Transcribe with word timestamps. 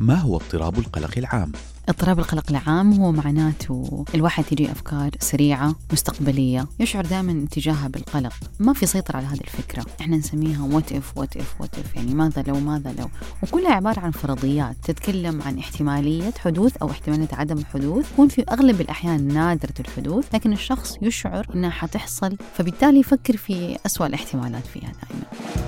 ما 0.00 0.14
هو 0.14 0.36
اضطراب 0.36 0.78
القلق 0.78 1.18
العام؟ 1.18 1.52
اضطراب 1.88 2.18
القلق 2.18 2.44
العام 2.50 2.92
هو 2.92 3.12
معناته 3.12 4.04
الواحد 4.14 4.44
تجي 4.44 4.72
أفكار 4.72 5.10
سريعة 5.20 5.74
مستقبلية 5.92 6.66
يشعر 6.80 7.06
دائما 7.06 7.46
تجاهها 7.50 7.88
بالقلق. 7.88 8.32
ما 8.58 8.72
في 8.72 8.86
سيطرة 8.86 9.16
على 9.16 9.26
هذه 9.26 9.40
الفكرة. 9.40 9.86
إحنا 10.00 10.16
نسميها 10.16 10.62
what 10.62 10.92
if 10.92 11.18
what 11.18 11.36
if 11.36 11.60
what 11.60 11.78
if 11.78 11.96
يعني 11.96 12.14
ماذا 12.14 12.44
لو 12.48 12.60
ماذا 12.60 12.94
لو. 12.98 13.08
وكلها 13.42 13.72
عبارة 13.72 14.00
عن 14.00 14.10
فرضيات 14.10 14.76
تتكلم 14.82 15.42
عن 15.42 15.58
احتمالية 15.58 16.32
حدوث 16.38 16.76
أو 16.76 16.90
احتمالية 16.90 17.28
عدم 17.32 17.64
حدوث 17.64 18.12
تكون 18.12 18.28
في 18.28 18.44
أغلب 18.52 18.80
الأحيان 18.80 19.28
نادرة 19.28 19.74
الحدوث 19.80 20.34
لكن 20.34 20.52
الشخص 20.52 20.96
يشعر 21.02 21.46
إنها 21.54 21.70
حتحصل 21.70 22.36
فبالتالي 22.54 23.00
يفكر 23.00 23.36
في 23.36 23.78
أسوأ 23.86 24.06
الاحتمالات 24.06 24.66
فيها 24.66 24.92
دائما. 24.92 25.65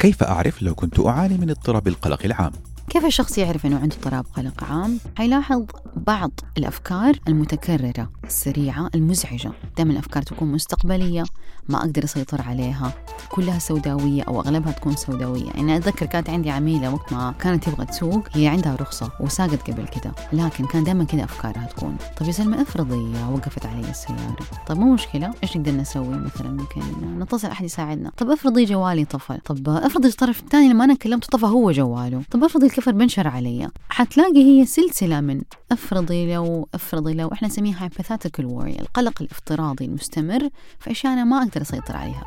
كيف 0.00 0.22
أعرف 0.22 0.62
لو 0.62 0.74
كنت 0.74 1.00
أعاني 1.00 1.38
من 1.38 1.50
اضطراب 1.50 1.88
القلق 1.88 2.24
العام؟ 2.24 2.52
كيف 2.88 3.04
الشخص 3.04 3.38
يعرف 3.38 3.66
أنه 3.66 3.78
عنده 3.78 3.96
اضطراب 3.96 4.24
قلق 4.36 4.64
عام؟ 4.64 4.98
حيلاحظ 5.16 5.64
بعض 5.96 6.30
الأفكار 6.58 7.14
المتكررة 7.28 8.10
السريعة 8.30 8.90
المزعجة. 8.94 9.52
دائما 9.76 9.92
الأفكار 9.92 10.22
تكون 10.22 10.52
مستقبلية 10.52 11.24
ما 11.68 11.78
أقدر 11.78 12.04
أسيطر 12.04 12.42
عليها. 12.42 12.92
كلها 13.28 13.58
سوداوية 13.58 14.22
أو 14.22 14.40
أغلبها 14.40 14.72
تكون 14.72 14.96
سوداوية. 14.96 15.50
يعني 15.54 15.76
أتذكر 15.76 16.06
كانت 16.06 16.30
عندي 16.30 16.50
عميلة 16.50 16.94
وقت 16.94 17.12
ما 17.12 17.34
كانت 17.40 17.68
تبغى 17.68 17.86
تسوق 17.86 18.28
هي 18.32 18.48
عندها 18.48 18.76
رخصة 18.76 19.10
وساقت 19.20 19.70
قبل 19.70 19.88
كده. 19.88 20.12
لكن 20.32 20.66
كان 20.66 20.84
دائما 20.84 21.04
كده 21.04 21.24
أفكارها 21.24 21.66
تكون. 21.66 21.96
طب 22.16 22.26
يا 22.26 22.32
سلمى 22.32 22.62
افرضي 22.62 23.12
وقفت 23.32 23.66
علي 23.66 23.90
السيارة. 23.90 24.36
طب 24.66 24.78
مو 24.78 24.94
مشكلة. 24.94 25.34
إيش 25.42 25.56
نقدر 25.56 25.72
نسوي؟ 25.72 26.18
مثلا 26.18 26.50
ممكن 26.50 26.80
نتصل 27.18 27.48
أحد 27.48 27.64
يساعدنا. 27.64 28.12
طب 28.16 28.30
افرضي 28.30 28.64
جوالي 28.64 29.04
طفى 29.04 29.38
طب 29.44 29.68
افرضي 29.68 30.08
الطرف 30.08 30.40
الثاني 30.40 30.68
لما 30.68 30.84
أنا 30.84 30.94
كلمته 30.94 31.28
طفى 31.28 31.46
هو 31.46 31.72
جواله. 31.72 32.22
طب 32.30 32.44
افرضي 32.44 32.66
الكفر 32.66 32.92
بنشر 32.92 33.28
علي. 33.28 33.68
حتلاقي 33.88 34.44
هي 34.44 34.66
سلسلة 34.66 35.20
من 35.20 35.42
أفرضي 35.72 36.34
لو 36.34 36.68
أفرضي 36.74 37.14
لو 37.14 37.28
إحنا 37.32 37.48
نسميها 37.48 37.88
hypothetical 37.88 38.42
worry 38.42 38.80
القلق 38.80 39.22
الافتراضي 39.22 39.84
المستمر 39.84 40.48
في 40.78 40.90
أشياء 40.90 41.12
أنا 41.12 41.24
ما 41.24 41.38
أقدر 41.42 41.62
أسيطر 41.62 41.96
عليها. 41.96 42.24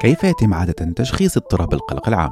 كيف 0.00 0.24
يتم 0.24 0.54
عادة 0.54 0.92
تشخيص 0.96 1.36
اضطراب 1.36 1.74
القلق 1.74 2.08
العام؟ 2.08 2.30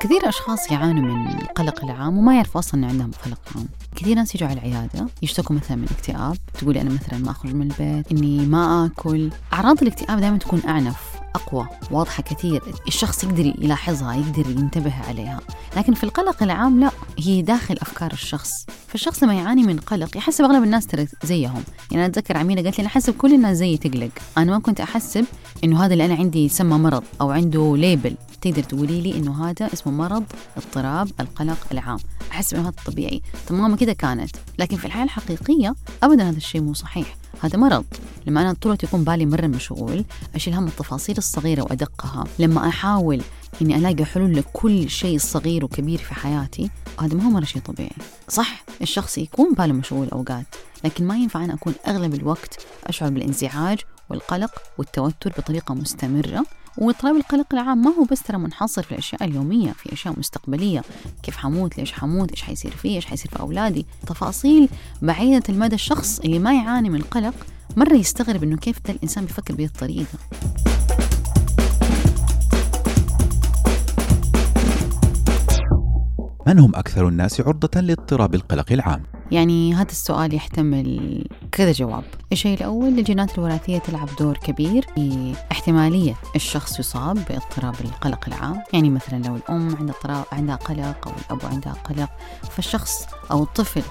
كثير 0.00 0.28
أشخاص 0.28 0.70
يعانوا 0.70 1.02
من 1.02 1.40
القلق 1.42 1.84
العام 1.84 2.18
وما 2.18 2.34
يعرفوا 2.34 2.60
أصلا 2.60 2.80
أن 2.80 2.84
عندهم 2.84 3.10
قلق 3.24 3.38
عام. 3.56 3.68
كثير 3.96 4.16
ناس 4.16 4.34
يجوا 4.34 4.48
على 4.48 4.60
العيادة 4.60 5.06
يشتكوا 5.22 5.56
مثلا 5.56 5.76
من 5.76 5.86
اكتئاب 5.90 6.36
تقولي 6.60 6.80
أنا 6.80 6.90
مثلا 6.90 7.18
ما 7.18 7.30
أخرج 7.30 7.54
من 7.54 7.62
البيت 7.62 8.12
إني 8.12 8.46
ما 8.46 8.86
آكل. 8.86 9.30
أعراض 9.52 9.82
الاكتئاب 9.82 10.20
دائما 10.20 10.38
تكون 10.38 10.62
أعنف. 10.68 11.07
أقوى 11.34 11.66
واضحة 11.90 12.22
كثير. 12.22 12.62
الشخص 12.88 13.24
يقدر 13.24 13.46
يلاحظها 13.58 14.14
يقدر 14.14 14.50
ينتبه 14.50 14.94
عليها. 15.08 15.40
لكن 15.76 15.94
في 15.94 16.04
القلق 16.04 16.42
العام 16.42 16.80
لا 16.80 16.90
هي 17.18 17.42
داخل 17.42 17.76
أفكار 17.82 18.12
الشخص. 18.12 18.66
فالشخص 18.88 19.22
لما 19.22 19.34
يعاني 19.34 19.62
من 19.62 19.78
قلق 19.78 20.16
يحسب 20.16 20.44
أغلب 20.44 20.62
الناس 20.62 20.86
ترى 20.86 21.08
زيهم. 21.24 21.62
يعني 21.90 22.04
أنا 22.04 22.06
أتذكر 22.06 22.36
عميلة 22.36 22.62
قالت 22.62 22.78
لي 22.78 22.82
أنا 22.82 22.88
أحسب 22.88 23.14
كل 23.14 23.34
الناس 23.34 23.56
زيي 23.56 23.76
تقلق. 23.76 24.10
أنا 24.38 24.52
ما 24.52 24.58
كنت 24.58 24.80
أحسب 24.80 25.24
إنه 25.64 25.84
هذا 25.84 25.92
اللي 25.92 26.04
أنا 26.04 26.14
عندي 26.14 26.44
يسمى 26.44 26.78
مرض 26.78 27.02
أو 27.20 27.30
عنده 27.30 27.76
ليبل 27.76 28.14
تقدر 28.40 28.62
تقولي 28.62 29.00
لي 29.00 29.16
إنه 29.16 29.48
هذا 29.48 29.72
اسمه 29.72 29.92
مرض 29.92 30.24
اضطراب 30.56 31.10
القلق 31.20 31.66
العام. 31.72 31.98
أحس 32.30 32.54
إنه 32.54 32.62
هذا 32.62 32.74
طبيعي. 32.86 33.22
تماما 33.46 33.76
كذا 33.76 33.92
كانت. 33.92 34.36
لكن 34.58 34.76
في 34.76 34.84
الحياة 34.84 35.04
الحقيقية 35.04 35.74
ابدا 36.02 36.28
هذا 36.28 36.36
الشيء 36.36 36.60
مو 36.60 36.74
صحيح. 36.74 37.16
هذا 37.40 37.58
مرض. 37.58 37.84
لما 38.26 38.40
أنا 38.40 38.52
طول 38.52 38.78
يكون 38.82 39.04
بالي 39.04 39.26
مرة 39.26 39.46
مشغول 39.46 40.04
أشيل 40.34 40.54
هم 40.54 40.66
التفاصيل 40.66 41.18
الصغيرة 41.18 41.62
وأدقها. 41.62 42.24
لما 42.38 42.68
أحاول 42.68 43.22
إني 43.62 43.76
ألاقي 43.76 44.04
حلول 44.04 44.36
لكل 44.36 44.90
شيء 44.90 45.18
صغير 45.18 45.64
وكبير 45.64 45.98
في 45.98 46.14
حياتي 46.14 46.70
هذا 47.00 47.14
ما 47.14 47.24
هو 47.24 47.30
مرة 47.30 47.44
شيء 47.44 47.62
طبيعي. 47.62 47.96
صح 48.28 48.64
الشخص 48.82 49.18
يكون 49.18 49.54
باله 49.54 49.72
مشغول 49.72 50.08
أوقات 50.08 50.46
لكن 50.84 51.06
ما 51.06 51.16
ينفع 51.16 51.44
أنا 51.44 51.54
أكون 51.54 51.74
أغلب 51.86 52.14
الوقت 52.14 52.66
أشعر 52.86 53.10
بالانزعاج 53.10 53.78
والقلق 54.10 54.50
والتوتر 54.78 55.32
بطريقة 55.38 55.74
مستمرة. 55.74 56.44
واضطراب 56.78 57.16
القلق 57.16 57.46
العام 57.52 57.78
ما 57.78 57.90
هو 57.90 58.04
بس 58.04 58.22
ترى 58.22 58.38
منحصر 58.38 58.82
في 58.82 58.92
الأشياء 58.92 59.24
اليومية 59.24 59.72
في 59.72 59.92
أشياء 59.92 60.18
مستقبلية. 60.18 60.82
كيف 61.22 61.36
حموت؟ 61.36 61.78
ليش 61.78 61.92
حموت؟ 61.92 62.30
إيش 62.30 62.42
حيصير 62.42 62.70
فيه؟ 62.70 62.96
إيش 62.96 63.06
حيصير 63.06 63.30
في 63.30 63.40
أولادي؟ 63.40 63.86
تفاصيل 64.06 64.68
بعيدة 65.02 65.42
المدى 65.48 65.74
الشخص 65.74 66.20
اللي 66.20 66.38
ما 66.38 66.54
يعاني 66.54 66.90
من 66.90 67.00
القلق 67.00 67.34
مرة 67.76 67.94
يستغرب 67.94 68.42
إنه 68.42 68.56
كيف 68.56 68.76
ده 68.86 68.94
الإنسان 68.94 69.24
بيفكر 69.24 69.54
بهذه 69.54 69.66
الطريقة. 69.66 70.18
من 76.46 76.58
هم 76.58 76.74
أكثر 76.74 77.08
الناس 77.08 77.40
عرضة 77.40 77.80
لاضطراب 77.80 78.34
القلق 78.34 78.72
العام؟ 78.72 79.02
يعني 79.32 79.74
هذا 79.74 79.90
السؤال 79.90 80.34
يحتمل 80.34 81.24
كذا 81.52 81.72
جواب. 81.72 82.04
الشيء 82.32 82.56
الأول 82.56 82.88
الجينات 82.88 83.38
الوراثية 83.38 83.78
تلعب 83.78 84.08
دور 84.18 84.36
كبير 84.36 84.86
في 84.94 85.34
احتمالية 85.52 86.14
الشخص 86.36 86.78
يصاب 86.78 87.14
باضطراب 87.14 87.74
القلق 87.84 88.24
العام. 88.28 88.62
يعني 88.72 88.90
مثلا 88.90 89.22
لو 89.22 89.36
الأم 89.36 89.76
عندها 89.76 90.24
عندها 90.32 90.56
قلق 90.56 91.08
أو 91.08 91.12
الأب 91.26 91.52
عندها 91.52 91.72
قلق 91.72 92.10
فالشخص 92.50 93.06
أو 93.30 93.42
الطفل 93.42 93.82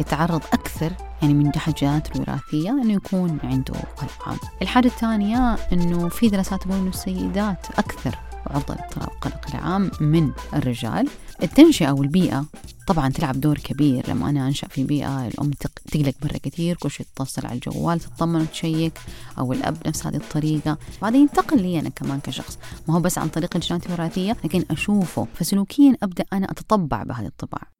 يتعرض 0.00 0.42
أكثر 0.52 0.92
يعني 1.22 1.34
من 1.34 1.52
الجينات 1.68 2.16
الوراثية 2.16 2.70
أنه 2.70 2.92
يكون 2.92 3.38
عنده 3.44 3.74
قلق 3.96 4.28
عام 4.28 4.38
الحاجة 4.62 4.86
الثانية 4.86 5.54
أنه 5.72 6.08
في 6.08 6.28
دراسات 6.28 6.62
تقول 6.62 6.76
أنه 6.76 6.88
السيدات 6.88 7.66
أكثر 7.78 8.18
عرضة 8.46 8.74
لاضطراب 8.74 9.08
القلق 9.08 9.46
العام 9.54 9.90
من 10.00 10.30
الرجال. 10.54 11.08
التنشئة 11.42 11.90
والبيئة 11.90 12.44
طبعا 12.86 13.08
تلعب 13.08 13.40
دور 13.40 13.58
كبير. 13.58 14.10
لما 14.10 14.30
أنا 14.30 14.46
أنشأ 14.46 14.68
في 14.68 14.84
بيئة 14.84 15.26
الأم 15.26 15.50
تقلق 15.50 16.14
مرة 16.22 16.38
كثير 16.42 16.76
كل 16.76 16.90
شيء 16.90 17.06
تتصل 17.16 17.46
على 17.46 17.54
الجوال 17.54 18.00
تطمن 18.00 18.40
وتشيك 18.40 18.98
أو 19.38 19.52
الأب 19.52 19.76
نفس 19.86 20.06
هذه 20.06 20.16
الطريقة. 20.16 20.78
بعدين 21.02 21.20
ينتقل 21.20 21.62
لي 21.62 21.80
أنا 21.80 21.88
كمان 21.88 22.20
كشخص. 22.20 22.58
ما 22.88 22.94
هو 22.94 23.00
بس 23.00 23.18
عن 23.18 23.28
طريق 23.28 23.56
الجينات 23.56 23.86
الوراثية 23.86 24.36
لكن 24.44 24.64
أشوفه 24.70 25.26
فسلوكيا 25.34 25.96
أبدأ 26.02 26.24
أنا 26.32 26.50
أتطبع 26.50 27.02
بهذه 27.02 27.26
الطباع 27.26 27.75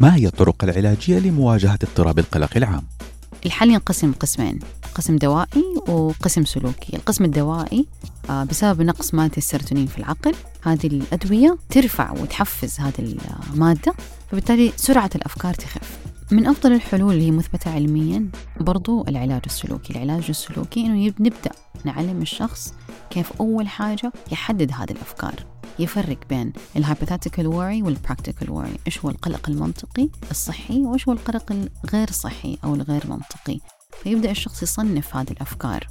ما 0.00 0.14
هي 0.14 0.26
الطرق 0.26 0.64
العلاجية 0.64 1.18
لمواجهة 1.18 1.78
اضطراب 1.82 2.18
القلق 2.18 2.56
العام؟ 2.56 2.82
الحل 3.46 3.70
ينقسم 3.70 4.12
قسمين 4.12 4.58
قسم 4.94 5.16
دوائي 5.16 5.64
وقسم 5.88 6.44
سلوكي. 6.44 6.96
القسم 6.96 7.24
الدوائي 7.24 7.86
آه، 8.30 8.44
بسبب 8.44 8.82
نقص 8.82 9.14
مادة 9.14 9.36
السيروتونين 9.36 9.86
في 9.86 9.98
العقل 9.98 10.34
هذه 10.62 10.86
الأدوية 10.86 11.58
ترفع 11.70 12.10
وتحفز 12.12 12.80
هذه 12.80 13.16
المادة 13.54 13.94
فبالتالي 14.30 14.72
سرعة 14.76 15.10
الأفكار 15.14 15.54
تخف. 15.54 15.98
من 16.30 16.46
أفضل 16.46 16.72
الحلول 16.72 17.14
اللي 17.14 17.26
هي 17.26 17.30
مثبتة 17.30 17.70
علميا 17.70 18.28
برضو 18.60 19.04
العلاج 19.08 19.42
السلوكي. 19.46 19.92
العلاج 19.92 20.24
السلوكي 20.28 20.86
إنه 20.86 21.12
نبدأ 21.20 21.50
نعلم 21.84 22.22
الشخص 22.22 22.74
كيف 23.10 23.32
أول 23.40 23.68
حاجة 23.68 24.12
يحدد 24.32 24.72
هذه 24.72 24.90
الأفكار. 24.90 25.55
يفرق 25.78 26.18
بين 26.28 26.52
ال 26.76 26.81
hypothetical 26.81 27.46
worry 27.46 27.84
وال 27.84 27.96
practical 27.96 28.48
worry. 28.48 28.78
إيش 28.86 29.04
هو 29.04 29.10
القلق 29.10 29.48
المنطقي 29.48 30.08
الصحي 30.30 30.78
وإيش 30.78 31.08
هو 31.08 31.12
القلق 31.12 31.68
الغير 31.84 32.10
صحي 32.10 32.58
أو 32.64 32.74
الغير 32.74 33.02
منطقي؟ 33.08 33.60
فيبدأ 34.02 34.30
الشخص 34.30 34.62
يصنف 34.62 35.16
هذه 35.16 35.30
الأفكار. 35.30 35.86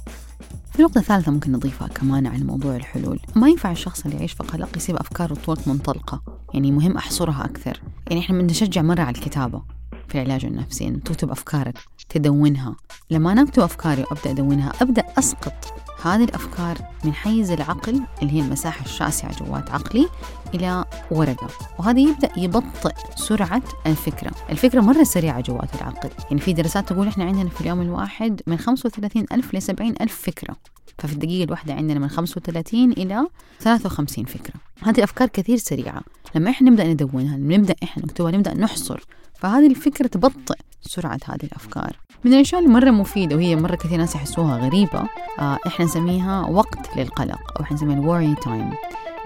في 0.72 0.82
نقطة 0.82 1.00
ثالثة 1.00 1.32
ممكن 1.32 1.52
نضيفها 1.52 1.88
كمان 1.88 2.26
عن 2.26 2.42
موضوع 2.42 2.76
الحلول. 2.76 3.20
ما 3.36 3.48
ينفع 3.48 3.70
الشخص 3.72 4.04
اللي 4.04 4.16
يعيش 4.16 4.32
في 4.32 4.42
قلق 4.42 4.76
يسيب 4.76 4.96
أفكاره 4.96 5.34
طول 5.34 5.56
منطلقة. 5.66 6.22
يعني 6.54 6.72
مهم 6.72 6.96
أحصرها 6.96 7.44
أكثر. 7.44 7.80
يعني 8.08 8.20
إحنا 8.20 8.42
بنشجع 8.42 8.82
مرة 8.82 9.02
على 9.02 9.16
الكتابة 9.16 9.62
في 10.08 10.14
العلاج 10.14 10.44
النفسي 10.44 10.88
إن 10.88 11.02
تكتب 11.02 11.30
أفكارك 11.30 11.78
تدونها. 12.08 12.76
لما 13.10 13.32
أنا 13.32 13.42
أكتب 13.42 13.62
أفكاري 13.62 14.02
وأبدأ 14.02 14.30
أدونها 14.30 14.72
أبدأ 14.82 15.04
أسقط 15.18 15.74
هذه 16.06 16.24
الأفكار 16.24 16.78
من 17.04 17.14
حيز 17.14 17.50
العقل 17.50 18.00
اللي 18.22 18.32
هي 18.32 18.40
المساحة 18.40 18.84
الشاسعة 18.84 19.44
جوات 19.44 19.70
عقلي 19.70 20.08
إلى 20.54 20.84
ورقة. 21.10 21.48
وهذا 21.78 22.00
يبدأ 22.00 22.30
يبطئ 22.36 22.94
سرعة 23.16 23.62
الفكرة. 23.86 24.30
الفكرة 24.50 24.80
مرة 24.80 25.02
سريعة 25.02 25.40
جوات 25.40 25.74
العقل. 25.74 26.10
يعني 26.30 26.40
في 26.40 26.52
دراسات 26.52 26.88
تقول 26.88 27.08
إحنا 27.08 27.24
عندنا 27.24 27.48
في 27.48 27.60
اليوم 27.60 27.80
الواحد 27.80 28.42
من 28.46 28.56
35 28.56 29.26
ألف 29.32 29.54
ل 29.54 29.62
70 29.62 29.94
ألف 30.00 30.22
فكرة. 30.22 30.56
ففي 30.98 31.12
الدقيقة 31.12 31.44
الواحدة 31.44 31.74
عندنا 31.74 31.98
من 31.98 32.08
35 32.08 32.92
إلى 32.92 33.26
53 33.60 34.24
فكرة. 34.24 34.54
هذه 34.82 34.98
الأفكار 34.98 35.28
كثير 35.28 35.56
سريعة. 35.56 36.02
لما 36.34 36.50
إحنا 36.50 36.70
نبدأ 36.70 36.84
ندونها 36.84 37.36
نبدأ 37.36 37.74
إحنا 37.82 38.02
نكتبها 38.02 38.30
نبدأ 38.30 38.54
نحصر 38.54 39.04
فهذه 39.34 39.66
الفكرة 39.66 40.06
تبطئ. 40.06 40.56
سرعة 40.86 41.18
هذه 41.24 41.44
الأفكار. 41.44 41.96
من 42.24 42.34
الأشياء 42.34 42.60
اللي 42.62 42.72
مرة 42.72 42.90
مفيدة 42.90 43.36
وهي 43.36 43.56
مرة 43.56 43.74
كثير 43.74 43.98
ناس 43.98 44.14
يحسوها 44.14 44.56
غريبة 44.58 45.02
آه 45.38 45.58
إحنا 45.66 45.84
نسميها 45.84 46.46
وقت 46.46 46.96
للقلق 46.96 47.56
أو 47.56 47.62
إحنا 47.64 47.76
نسميها 47.76 47.98
ال 47.98 48.04
worry 48.04 48.34
time 48.34 48.70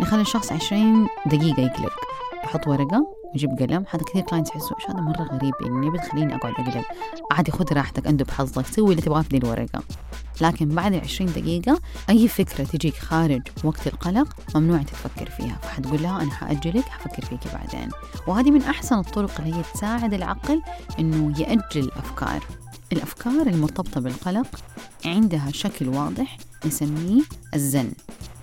نخلي 0.00 0.20
الشخص 0.20 0.52
20 0.52 1.06
دقيقة 1.26 1.62
يقلق. 1.62 1.92
يحط 2.44 2.68
ورقة 2.68 3.19
ويجيب 3.32 3.50
قلم. 3.50 3.84
هذا 3.90 4.02
كثير 4.02 4.22
clients 4.22 4.50
يحسوا 4.50 4.76
إيش 4.80 4.90
هذا 4.90 5.00
مرة 5.00 5.22
غريب 5.22 5.54
يعني 5.60 5.90
بتخليني 5.90 6.34
أقعد 6.34 6.52
اقلق 6.52 6.84
عادي 7.32 7.52
خذ 7.52 7.72
راحتك 7.72 8.06
أندب 8.06 8.30
حظك 8.30 8.66
سوي 8.66 8.90
اللي 8.90 9.02
تبغاه 9.02 9.22
في 9.22 9.36
الورقة. 9.36 9.82
لكن 10.40 10.68
بعد 10.68 10.94
20 10.94 11.32
دقيقة 11.32 11.80
أي 12.10 12.28
فكرة 12.28 12.64
تجيك 12.64 12.94
خارج 12.94 13.42
وقت 13.64 13.86
القلق 13.86 14.36
ممنوع 14.54 14.82
تتفكر 14.82 15.30
فيها. 15.30 15.58
فحتقول 15.62 16.02
لها 16.02 16.22
أنا 16.22 16.30
حأجلك 16.30 16.84
حفكر 16.84 17.24
فيكي 17.24 17.48
بعدين. 17.52 17.88
وهذه 18.26 18.50
من 18.50 18.62
أحسن 18.62 18.98
الطرق 18.98 19.40
اللي 19.40 19.54
هي 19.54 19.62
تساعد 19.74 20.14
العقل 20.14 20.62
إنه 20.98 21.40
يأجل 21.40 21.60
الأفكار. 21.84 22.44
الأفكار 22.92 23.46
المرتبطة 23.46 24.00
بالقلق 24.00 24.46
عندها 25.04 25.50
شكل 25.50 25.88
واضح 25.88 26.38
نسميه 26.66 27.22
الزن. 27.54 27.90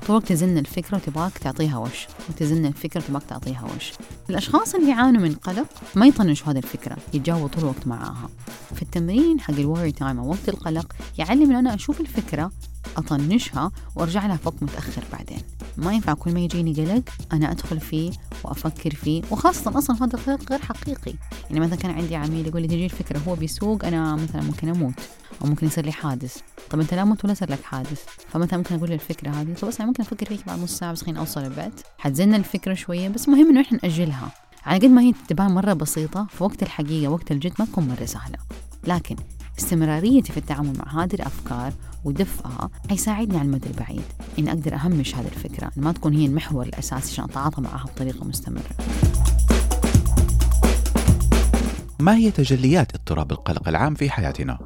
طرق 0.07 0.23
تزن 0.23 0.57
الفكرة 0.57 0.97
وتبغاك 0.97 1.37
تعطيها 1.37 1.77
وش؟ 1.77 2.07
وتزن 2.29 2.65
الفكرة 2.65 3.01
وتبغاك 3.01 3.23
تعطيها 3.23 3.67
وش؟ 3.75 3.91
الأشخاص 4.29 4.75
اللي 4.75 4.89
يعانوا 4.89 5.21
من 5.21 5.35
قلق 5.35 5.67
ما 5.95 6.05
يطنشوا 6.05 6.51
هذه 6.51 6.57
الفكرة 6.57 6.97
يتجاوبوا 7.13 7.47
طول 7.47 7.63
الوقت 7.63 7.87
معاها. 7.87 8.29
في 8.75 8.81
التمرين 8.81 9.39
حق 9.39 9.53
الوري 9.53 9.91
تايم 9.91 10.19
أو 10.19 10.29
وقت 10.29 10.49
القلق 10.49 10.95
يعلم 11.17 11.55
أنا 11.55 11.73
أشوف 11.73 12.01
الفكرة 12.01 12.51
أطنشها 12.97 13.71
وأرجع 13.95 14.25
لها 14.27 14.37
في 14.37 14.47
وقت 14.47 14.63
متأخر 14.63 15.03
بعدين. 15.13 15.41
ما 15.77 15.93
ينفع 15.93 16.13
كل 16.13 16.33
ما 16.33 16.39
يجيني 16.39 16.73
قلق 16.73 17.09
أنا 17.33 17.51
أدخل 17.51 17.79
فيه 17.79 18.11
وأفكر 18.43 18.95
فيه 18.95 19.21
وخاصة 19.31 19.77
أصلا 19.77 19.95
هذا 19.95 20.13
القلق 20.13 20.51
غير 20.51 20.61
حقيقي. 20.61 21.13
يعني 21.49 21.59
مثلا 21.59 21.75
كان 21.75 21.91
عندي 21.91 22.15
عميل 22.15 22.47
يقول 22.47 22.61
لي 22.61 22.67
تجي 22.67 22.85
الفكرة 22.85 23.21
هو 23.27 23.35
بيسوق 23.35 23.85
أنا 23.85 24.15
مثلا 24.15 24.41
ممكن 24.41 24.69
أموت. 24.69 24.99
أو 25.41 25.47
ممكن 25.47 25.67
يصير 25.67 25.85
لي 25.85 25.91
حادث. 25.91 26.37
طب 26.69 26.79
أنت 26.79 26.93
لا 26.93 27.03
مت 27.03 27.25
ولا 27.25 27.33
صار 27.33 27.51
لك 27.51 27.63
حادث. 27.63 28.03
فمثلا 28.29 28.57
ممكن 28.57 28.75
أقول 28.75 28.89
له 28.89 28.95
الفكرة 28.95 29.29
هذه. 29.29 29.53
طب 29.53 29.69
أنا 29.79 29.87
ممكن 29.87 30.03
أفكر 30.03 30.25
فيك 30.25 30.47
بعد 30.47 30.59
نص 30.59 30.77
ساعة 30.77 30.91
بس 30.91 31.01
خليني 31.01 31.19
أوصل 31.19 31.43
البيت 31.43 31.81
حتزن 31.97 32.33
الفكرة 32.33 32.73
شوية 32.73 33.09
بس 33.09 33.29
مهم 33.29 33.49
إنه 33.49 33.61
إحنا 33.61 33.79
نأجلها. 33.83 34.31
على 34.65 34.79
قد 34.79 34.85
ما 34.85 35.01
هي 35.01 35.13
تبان 35.27 35.51
مرة 35.51 35.73
بسيطة 35.73 36.27
في 36.29 36.43
وقت 36.43 36.63
الحقيقة 36.63 37.11
وقت 37.11 37.31
الجد 37.31 37.53
ما 37.59 37.65
تكون 37.65 37.87
مرة 37.87 38.05
سهلة. 38.05 38.37
لكن 38.87 39.15
استمراريتي 39.59 40.31
في 40.31 40.37
التعامل 40.37 40.73
مع 40.77 41.03
هذه 41.03 41.13
الأفكار 41.13 41.73
ودفئها 42.03 42.69
حيساعدني 42.89 43.37
على 43.37 43.45
المدى 43.45 43.67
البعيد. 43.67 44.01
إني 44.39 44.49
أقدر 44.49 44.75
أهمش 44.75 45.15
هذه 45.15 45.27
الفكرة. 45.27 45.71
ما 45.75 45.91
تكون 45.91 46.13
هي 46.13 46.25
المحور 46.25 46.65
الأساسي 46.65 47.11
عشان 47.11 47.23
أتعاطى 47.23 47.61
معها 47.61 47.85
بطريقة 47.85 48.25
مستمرة. 48.25 48.69
ما 51.99 52.15
هي 52.15 52.31
تجليات 52.31 52.95
اضطراب 52.95 53.31
القلق 53.31 53.67
العام 53.67 53.95
في 53.95 54.09
حياتنا؟ 54.09 54.59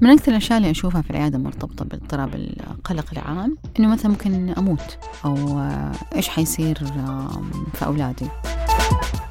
من 0.00 0.10
أكثر 0.10 0.30
الأشياء 0.30 0.58
اللي 0.58 0.70
أشوفها 0.70 1.02
في 1.02 1.10
العيادة 1.10 1.38
مرتبطة 1.38 1.84
باضطراب 1.84 2.34
القلق 2.34 3.04
العام 3.12 3.56
إنه 3.78 3.88
مثلا 3.88 4.10
ممكن 4.10 4.48
أموت 4.58 4.98
أو 5.24 5.60
إيش 6.16 6.28
حيصير 6.28 6.78
في 7.74 7.86
أولادي. 7.86 8.26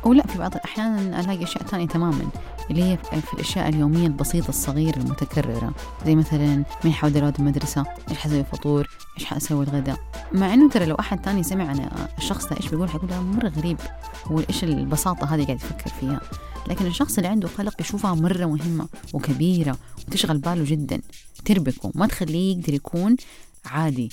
أو 0.06 0.14
لا 0.14 0.28
في 0.28 0.40
بعض 0.40 0.56
الأحيان 0.56 1.14
ألاقي 1.14 1.44
أشياء 1.44 1.64
ثانية 1.64 1.88
تماما 1.88 2.30
اللي 2.72 2.84
هي 2.84 2.98
في 2.98 3.34
الأشياء 3.34 3.70
اليومية 3.70 4.08
البسيطة 4.08 4.50
الصغيرة 4.50 4.98
المتكررة. 4.98 5.74
زي 6.06 6.16
مثلا 6.16 6.64
مين 6.84 6.94
حودي 6.94 7.18
الأولاد 7.20 7.40
المدرسة 7.40 7.86
إيش 8.10 8.18
حسوي 8.18 8.44
فطور 8.44 8.90
إيش 9.18 9.26
حأسوي 9.26 9.66
الغداء. 9.66 9.98
مع 10.34 10.54
إنه 10.54 10.70
ترى 10.70 10.86
لو 10.86 10.96
أحد 10.96 11.26
ثاني 11.26 11.44
سمع 11.44 11.68
عن 11.68 11.90
الشخص 12.18 12.48
ده 12.48 12.58
إيش 12.58 12.70
بيقول؟ 12.70 12.90
حيقول 12.90 13.10
مرة 13.22 13.50
غريب. 13.50 13.78
هو 14.26 14.40
إيش 14.40 14.64
البساطة 14.64 15.36
هذه 15.36 15.46
قاعد 15.46 15.58
يفكر 15.58 15.90
فيها؟ 16.00 16.22
لكن 16.68 16.86
الشخص 16.86 17.18
اللي 17.18 17.28
عنده 17.28 17.48
قلق 17.58 17.82
يشوفها 17.82 18.14
مرة 18.14 18.46
مهمة 18.46 18.88
وكبيرة 19.14 19.78
وتشغل 20.08 20.38
باله 20.38 20.64
جدا 20.66 21.02
تربكه 21.46 21.92
ما 21.96 22.08
تخليه 22.08 22.58
يقدر 22.58 22.74
يكون 22.74 23.16
عادي 23.66 24.10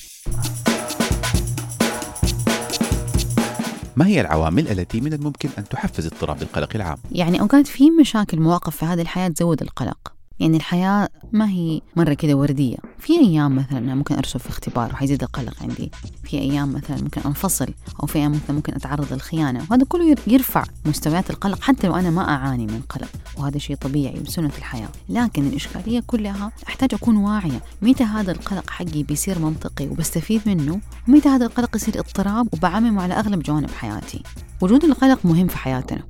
ما 3.97 4.07
هي 4.07 4.21
العوامل 4.21 4.69
التي 4.69 5.01
من 5.01 5.13
الممكن 5.13 5.49
أن 5.59 5.65
تحفز 5.69 6.07
اضطراب 6.07 6.43
القلق 6.43 6.69
العام؟ 6.75 6.99
يعني 7.13 7.41
أوقات 7.41 7.67
في 7.67 7.91
مشاكل 7.91 8.41
مواقف 8.41 8.77
في 8.77 8.85
هذه 8.85 9.01
الحياة 9.01 9.29
تزود 9.29 9.63
القلق 9.63 10.13
يعني 10.41 10.57
الحياة 10.57 11.09
ما 11.33 11.49
هي 11.49 11.81
مرة 11.97 12.15
كده 12.15 12.35
وردية. 12.35 12.77
في 12.99 13.13
أيام 13.19 13.57
مثلا 13.57 13.95
ممكن 13.95 14.15
أرسل 14.15 14.39
في 14.41 14.49
اختبار 14.49 14.93
وحيزيد 14.93 15.23
القلق 15.23 15.63
عندي. 15.63 15.91
في 16.25 16.39
أيام 16.39 16.73
مثلا 16.73 17.03
ممكن 17.03 17.21
أنفصل 17.27 17.67
أو 18.03 18.07
في 18.07 18.19
أيام 18.19 18.31
مثلا 18.31 18.57
ممكن 18.57 18.75
أتعرض 18.75 19.13
للخيانة. 19.13 19.67
وهذا 19.71 19.85
كله 19.89 20.17
يرفع 20.27 20.65
مستويات 20.87 21.31
القلق 21.31 21.63
حتى 21.63 21.87
لو 21.87 21.97
أنا 21.97 22.11
ما 22.11 22.29
أعاني 22.29 22.67
من 22.67 22.81
قلق. 22.89 23.09
وهذا 23.39 23.59
شيء 23.59 23.77
طبيعي 23.77 24.21
بسنة 24.21 24.51
الحياة. 24.59 24.89
لكن 25.09 25.47
الإشكالية 25.47 26.03
كلها 26.07 26.53
أحتاج 26.69 26.95
أكون 26.95 27.17
واعية. 27.17 27.63
متى 27.83 28.05
هذا 28.05 28.33
القلق 28.33 28.71
حقي 28.71 29.03
بيصير 29.03 29.39
منطقي 29.39 29.87
وبستفيد 29.87 30.41
منه؟ 30.47 30.81
ومتى 31.09 31.29
هذا 31.29 31.47
القلق 31.47 31.77
يصير 31.77 31.99
اضطراب 31.99 32.49
وبعممه 32.53 33.03
على 33.03 33.15
أغلب 33.15 33.43
جوانب 33.43 33.71
حياتي؟ 33.71 34.23
وجود 34.61 34.85
القلق 34.85 35.27
مهم 35.27 35.47
في 35.47 35.59
حياتنا. 35.59 36.03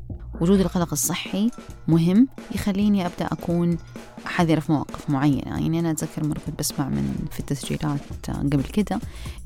وجود 0.44 0.60
القلق 0.60 0.88
الصحي 0.92 1.50
مهم 1.88 2.28
يخليني 2.54 3.06
أبدأ 3.06 3.26
أكون 3.26 3.78
حذرة 4.24 4.60
في 4.60 4.72
مواقف 4.72 5.10
معينة. 5.10 5.60
يعني 5.60 5.80
أنا 5.80 5.90
أتذكر 5.90 6.26
مرة 6.26 6.38
كنت 6.46 6.58
بسمع 6.58 6.88
من 6.88 7.14
في 7.30 7.40
التسجيلات 7.40 8.00
قبل 8.30 8.62
كده 8.62 9.00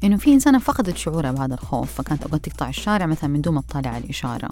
إنه 0.05 0.17
في 0.17 0.33
إنسانة 0.33 0.59
فقدت 0.59 0.97
شعورها 0.97 1.33
بهذا 1.33 1.55
الخوف 1.55 1.93
فكانت 1.93 2.23
أوقات 2.23 2.49
تقطع 2.49 2.69
الشارع 2.69 3.07
مثلا 3.07 3.31
من 3.31 3.41
دون 3.41 3.55
ما 3.55 3.61
تطالع 3.61 3.91
على 3.91 4.05
الإشارة 4.05 4.49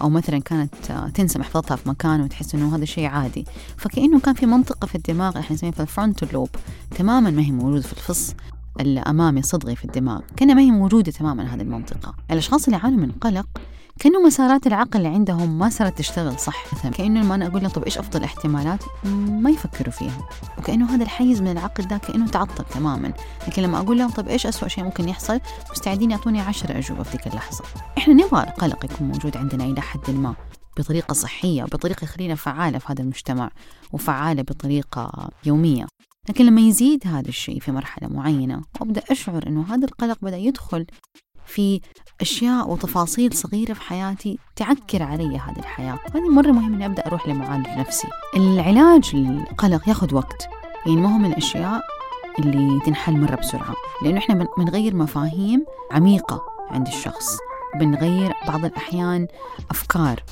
أو 0.00 0.08
مثلا 0.08 0.38
كانت 0.38 0.74
تنسى 1.14 1.38
محفظتها 1.38 1.76
في 1.76 1.88
مكان 1.88 2.20
وتحس 2.20 2.54
إنه 2.54 2.76
هذا 2.76 2.84
شيء 2.84 3.06
عادي. 3.06 3.44
فكأنه 3.76 4.20
كان 4.20 4.34
في 4.34 4.46
منطقة 4.46 4.86
في 4.86 4.94
الدماغ 4.94 5.38
إحنا 5.38 5.56
نسميها 5.56 5.72
في 5.72 5.80
الفرونتال 5.80 6.28
لوب 6.32 6.50
تماما 6.96 7.30
ما 7.30 7.42
هي 7.42 7.50
موجودة 7.50 7.82
في 7.82 7.92
الفص 7.92 8.34
الأمامي 8.80 9.40
الصدغي 9.40 9.76
في 9.76 9.84
الدماغ. 9.84 10.20
كان 10.36 10.54
ما 10.54 10.60
هي 10.60 10.70
موجودة 10.70 11.12
تماما 11.12 11.54
هذه 11.54 11.60
المنطقة. 11.62 12.14
الأشخاص 12.30 12.64
اللي 12.64 12.78
يعانوا 12.78 12.98
من 12.98 13.12
قلق 13.12 13.46
كأنه 13.98 14.22
مسارات 14.26 14.66
العقل 14.66 14.96
اللي 14.98 15.08
عندهم 15.08 15.58
ما 15.58 15.68
صارت 15.68 15.98
تشتغل 15.98 16.38
صح 16.38 16.74
مثلا. 16.74 16.90
كأنه 16.90 17.20
لما 17.22 17.34
أنا 17.34 17.46
أقول 17.46 17.62
لهم 17.62 17.70
طب 17.70 17.84
إيش 17.84 17.98
أفضل 17.98 18.24
احتمالات؟ 18.24 18.84
ما 19.28 19.50
يفكروا 19.50 19.92
فيها. 19.92 20.28
وكأنه 20.58 20.94
هذا 20.94 21.02
الحيز 21.02 21.42
من 21.42 21.48
العقل 21.48 21.88
ده 21.88 21.96
كأنه 21.98 22.26
تعطل 22.26 22.64
تماما. 22.64 23.12
لكن 23.48 23.62
لما 23.62 23.78
أقول 23.78 23.98
لهم 23.98 24.10
طب 24.10 24.28
إيش 24.28 24.46
أسوأ 24.46 24.68
شيء 24.68 24.84
ممكن 24.84 25.08
يحصل؟ 25.08 25.40
مستعدين 25.70 26.10
يعطوني 26.10 26.40
عشر 26.40 26.78
أجوبة 26.78 27.02
في 27.02 27.16
ذيك 27.16 27.26
اللحظة. 27.26 27.64
إحنا 27.98 28.14
نبغى 28.14 28.42
القلق 28.42 28.84
يكون 28.84 29.08
موجود 29.08 29.36
عندنا 29.36 29.64
إلى 29.64 29.80
حد 29.80 30.10
ما 30.10 30.34
بطريقة 30.76 31.12
صحية 31.12 31.64
بطريقة 31.64 32.04
يخلينا 32.04 32.34
فعالة 32.34 32.78
في 32.78 32.92
هذا 32.92 33.02
المجتمع 33.02 33.50
وفعالة 33.92 34.42
بطريقة 34.42 35.30
يومية. 35.44 35.86
لكن 36.28 36.46
لما 36.46 36.60
يزيد 36.60 37.06
هذا 37.06 37.28
الشيء 37.28 37.60
في 37.60 37.72
مرحلة 37.72 38.08
معينة 38.08 38.62
وأبدأ 38.80 39.02
أشعر 39.10 39.46
أنه 39.46 39.74
هذا 39.74 39.84
القلق 39.84 40.18
بدأ 40.22 40.36
يدخل 40.36 40.86
في 41.46 41.80
أشياء 42.20 42.70
وتفاصيل 42.70 43.32
صغيرة 43.32 43.72
في 43.72 43.80
حياتي 43.80 44.38
تعكر 44.56 45.02
علي 45.02 45.38
هذه 45.38 45.58
الحياة. 45.58 45.98
هذه 46.14 46.28
مرة 46.28 46.50
مهم 46.50 46.74
أني 46.74 46.86
أبدأ 46.86 47.06
أروح 47.06 47.28
لمعالج 47.28 47.68
نفسي. 47.68 48.08
العلاج 48.36 49.16
للقلق 49.16 49.88
ياخذ 49.88 50.14
وقت. 50.14 50.48
يعني 50.86 51.00
ما 51.00 51.14
هو 51.14 51.18
من 51.18 51.30
الأشياء 51.32 51.80
اللي 52.38 52.80
تنحل 52.86 53.20
مرة 53.20 53.34
بسرعة. 53.34 53.74
لأنه 54.02 54.18
إحنا 54.18 54.46
بنغير 54.58 54.96
مفاهيم 54.96 55.64
عميقة 55.90 56.42
عند 56.70 56.86
الشخص. 56.86 57.38
بنغير 57.78 58.32
بعض 58.48 58.64
الأحيان 58.64 59.26
أفكار 59.70 60.22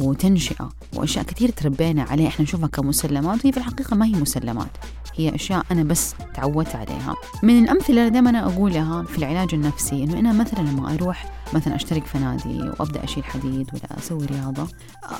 وتنشئة 0.00 0.68
وأشياء 0.94 1.24
كثير 1.24 1.48
تربينا 1.50 2.02
عليها. 2.02 2.28
إحنا 2.28 2.42
نشوفها 2.42 2.68
كمسلمات 2.68 3.44
وهي 3.44 3.52
في 3.52 3.58
الحقيقة 3.58 3.96
ما 3.96 4.06
هي 4.06 4.12
مسلمات 4.12 4.70
هي 5.16 5.34
أشياء 5.34 5.66
أنا 5.70 5.82
بس 5.82 6.14
تعودت 6.34 6.76
عليها. 6.76 7.14
من 7.42 7.64
الأمثلة 7.64 8.00
اللي 8.00 8.10
دائما 8.10 8.38
أقولها 8.46 9.02
في 9.02 9.18
العلاج 9.18 9.54
النفسي 9.54 10.04
إنه 10.04 10.18
أنا 10.18 10.32
مثلا 10.32 10.60
لما 10.60 10.94
أروح 10.94 11.43
مثلا 11.54 11.76
أشترك 11.76 12.06
في 12.06 12.18
نادي 12.18 12.60
وأبدأ 12.60 13.04
أشيل 13.04 13.24
حديد 13.24 13.70
ولا 13.72 13.98
أسوي 13.98 14.26
رياضة 14.26 14.68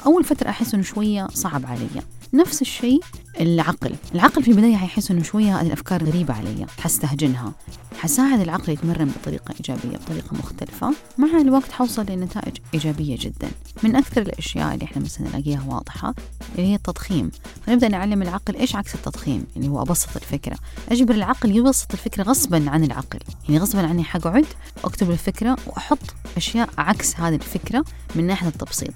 أول 0.07 0.25
فترة 0.25 0.49
أحس 0.49 0.75
إنه 0.75 0.83
شوية 0.83 1.27
صعب 1.35 1.67
علي. 1.67 1.89
نفس 2.33 2.63
الشيء 2.63 3.01
العقل. 3.41 3.95
العقل 4.15 4.43
في 4.43 4.51
البداية 4.51 4.77
حيحس 4.77 5.11
إنه 5.11 5.23
شوية 5.23 5.61
الأفكار 5.61 6.05
غريبة 6.05 6.35
علي 6.35 6.67
حستهجنها. 6.81 7.53
حساعد 7.99 8.41
العقل 8.41 8.73
يتمرن 8.73 9.11
بطريقة 9.21 9.55
إيجابية 9.55 9.99
بطريقة 9.99 10.37
مختلفة. 10.37 10.95
مع 11.19 11.41
الوقت 11.41 11.73
حوصل 11.73 12.07
لنتائج 12.09 12.57
إيجابية 12.75 13.17
جدا. 13.21 13.49
من 13.83 13.97
أكثر 13.97 14.23
الأشياء 14.23 14.75
اللي 14.75 14.85
إحنا 14.85 15.03
مثلا 15.03 15.29
نلاقيها 15.29 15.65
واضحة 15.69 16.15
اللي 16.57 16.67
هي 16.69 16.75
التضخيم. 16.75 17.31
فنبدأ 17.67 17.89
نعلم 17.89 18.23
العقل 18.23 18.57
إيش 18.57 18.77
عكس 18.77 18.95
التضخيم 18.95 19.47
اللي 19.57 19.69
هو 19.69 19.83
أبسط 19.83 20.17
الفكرة. 20.17 20.57
أجبر 20.91 21.15
العقل 21.15 21.57
يبسط 21.57 21.93
الفكرة 21.93 22.23
غصبا 22.23 22.71
عن 22.71 22.85
العقل. 22.85 23.19
يعني 23.49 23.61
غصبا 23.61 23.87
عني 23.87 24.05
حقعد 24.05 24.47
أكتب 24.85 25.11
الفكرة 25.11 25.57
وأحط 25.67 26.15
أشياء 26.37 26.69
عكس 26.79 27.17
هذه 27.17 27.35
الفكرة 27.35 27.85
من 28.15 28.27
ناحية 28.27 28.49
التبسيط. 28.49 28.95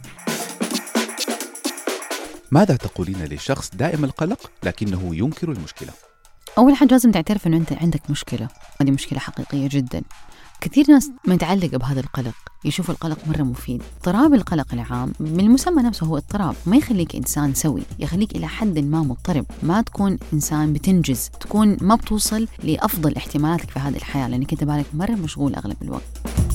ماذا 2.51 2.77
تقولين 2.77 3.25
لشخص 3.25 3.71
دائم 3.75 4.05
القلق 4.05 4.51
لكنه 4.63 5.11
ينكر 5.17 5.53
المشكلة؟ 5.53 5.91
أول 6.59 6.75
حاجة 6.75 6.89
لازم 6.89 7.11
تعترف 7.11 7.47
إنه 7.47 7.57
أنت 7.57 7.73
عندك 7.73 8.11
مشكلة 8.11 8.49
هذه 8.81 8.91
مشكلة 8.91 9.19
حقيقية 9.19 9.69
جدا. 9.69 10.03
كثير 10.61 10.85
ناس 10.89 11.11
متعلقة 11.27 11.79
بهذا 11.79 12.01
القلق 12.01 12.35
يشوف 12.65 12.91
القلق 12.91 13.19
مرة 13.27 13.43
مفيد. 13.43 13.83
اضطراب 13.97 14.35
القلق 14.35 14.67
العام 14.73 15.13
من 15.21 15.41
المسمى 15.41 15.83
نفسه 15.83 16.07
هو 16.07 16.17
اضطراب 16.17 16.55
ما 16.67 16.77
يخليك 16.77 17.17
إنسان 17.17 17.55
سوي 17.55 17.83
يخليك 17.99 18.37
إلى 18.37 18.49
حد 18.49 18.79
ما 18.79 19.01
مضطرب. 19.01 19.47
ما 19.63 19.83
تكون 19.83 20.19
إنسان 20.33 20.73
بتنجز 20.73 21.31
تكون 21.41 21.77
ما 21.81 21.95
بتوصل 21.95 22.49
لأفضل 22.63 23.17
احتمالاتك 23.17 23.71
في 23.71 23.79
هذه 23.79 23.97
الحياة 23.97 24.29
لأنك 24.29 24.53
أنت 24.53 24.65
بالك 24.65 24.87
مرة 24.95 25.13
مشغول 25.13 25.55
أغلب 25.55 25.83
الوقت. 25.83 26.48